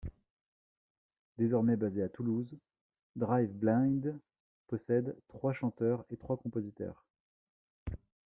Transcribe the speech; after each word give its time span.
Désormais 1.37 1.75
basé 1.75 2.01
à 2.01 2.09
Toulouse, 2.09 2.57
Drive 3.15 3.51
Blind 3.51 4.19
possède 4.65 5.15
trois 5.27 5.53
chanteurs 5.53 6.03
et 6.09 6.17
trois 6.17 6.37
compositeurs. 6.37 7.05